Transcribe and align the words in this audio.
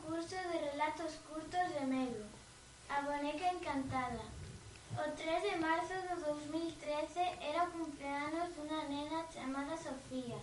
concurso 0.00 0.36
de 0.36 0.58
relatos 0.70 1.18
curtos 1.28 1.74
de 1.74 1.86
Melu. 1.86 2.24
A 2.88 3.00
encantada. 3.52 4.20
O 4.96 5.10
3 5.12 5.42
de 5.42 5.56
marzo 5.56 5.94
de 5.94 6.22
2013 6.24 7.20
era 7.40 7.64
o 7.64 7.70
cumpleanos 7.70 8.48
dunha 8.56 8.82
nena 8.88 9.24
chamada 9.32 9.76
Sofía, 9.76 10.38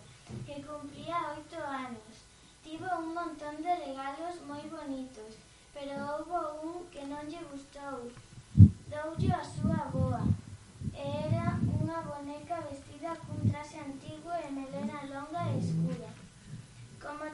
que 0.45 0.63
cumplía 0.63 1.33
oito 1.35 1.57
anos. 1.57 2.26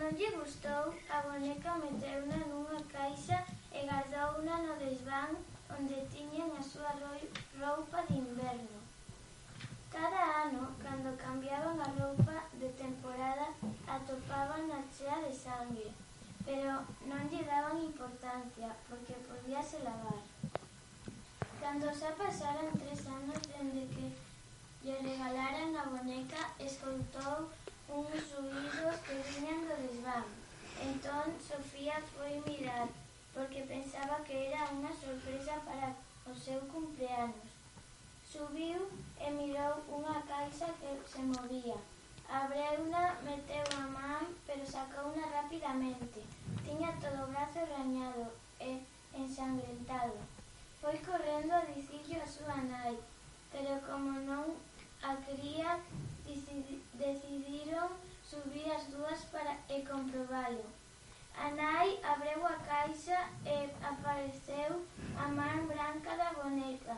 Non 0.04 0.12
lle 0.20 0.36
gustou, 0.36 0.92
a 1.16 1.18
boneca 1.24 1.80
meteuna 1.80 2.40
nunha 2.52 2.80
caixa 2.92 3.40
e 3.72 3.88
gardouna 3.88 4.56
no 4.66 4.74
desván 4.76 5.32
onde 5.72 5.96
tiñan 6.12 6.52
a 6.60 6.62
súa 6.72 6.92
roupa 7.56 8.00
de 8.10 8.16
inverno. 8.20 8.80
Cada 9.96 10.44
ano, 10.44 10.76
cando 10.84 11.16
cambiaban 11.16 11.80
a 11.80 11.88
roupa 11.96 12.36
de 12.60 12.68
temporada, 12.84 13.48
atopaban 13.88 14.68
a 14.76 14.84
chea 14.92 15.24
de 15.24 15.32
sangue, 15.32 15.88
pero 16.44 16.84
non 17.08 17.24
lle 17.32 17.48
daban 17.48 17.80
importancia, 17.80 18.76
porque 18.92 19.16
podíase 19.24 19.88
lavar. 19.88 20.20
Cando 21.64 21.88
xa 21.96 22.12
pasaran 22.20 22.76
tres 22.76 23.08
anos 23.08 23.40
dende 23.48 23.88
que 23.96 24.06
lle 24.84 25.00
regalaran 25.00 25.72
a 25.80 25.88
boneca, 25.88 26.52
escoltou 26.60 27.48
uns 27.88 28.26
ruidos 28.36 28.96
que. 29.08 29.23
Entón 30.84 31.32
Sofía 31.40 31.96
foi 32.14 32.44
mirar, 32.46 32.90
porque 33.34 33.62
pensaba 33.64 34.20
que 34.28 34.52
era 34.52 34.68
unha 34.76 34.92
sorpresa 34.92 35.56
para 35.64 35.96
o 36.28 36.36
seu 36.36 36.60
cumpleanos. 36.68 37.48
Subiu 38.28 38.92
e 39.16 39.28
mirou 39.32 39.80
unha 39.88 40.20
caixa 40.28 40.68
que 40.84 40.92
se 41.08 41.24
movía. 41.24 41.80
Abreuna, 42.28 43.16
meteu 43.24 43.64
a 43.80 43.86
man, 43.96 44.28
pero 44.44 44.68
sacouna 44.68 45.24
rapidamente. 45.32 46.20
Tiña 46.68 46.92
todo 47.00 47.20
o 47.24 47.32
brazo 47.32 47.64
rañado 47.64 48.28
e 48.60 48.84
ensangrentado. 49.16 50.20
Foi 50.84 51.00
correndo 51.00 51.56
a 51.56 51.68
dicirlle 51.72 52.20
a 52.20 52.28
súa 52.28 52.60
nai, 52.60 53.00
pero 53.56 53.80
como 53.88 54.20
non 54.28 54.52
a 55.00 55.16
quería, 55.24 55.80
decidiron 57.00 57.88
subir 58.30 58.72
as 58.72 58.86
dúas 58.88 59.20
para 59.32 59.54
e 59.70 59.82
comprobalo. 59.82 60.66
A 61.36 61.50
nai 61.52 62.00
abreu 62.04 62.46
a 62.46 62.56
caixa 62.70 63.20
e 63.46 63.70
apareceu 63.84 64.86
a 65.18 65.28
man 65.28 65.68
branca 65.68 66.16
da 66.16 66.32
boneca, 66.34 66.96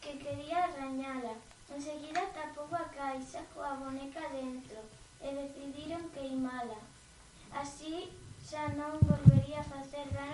que 0.00 0.16
quería 0.18 0.64
arrañala. 0.64 1.36
Enseguida 1.74 2.20
tapou 2.34 2.68
a 2.72 2.84
caixa 2.84 3.40
coa 3.54 3.74
boneca 3.74 4.28
dentro 4.28 4.80
e 5.20 5.28
decidiron 5.34 6.10
queimala. 6.10 6.80
Así 7.50 8.12
xa 8.48 8.68
non 8.78 9.00
volvería 9.10 9.60
a 9.60 9.70
facer 9.74 10.06
dano 10.12 10.31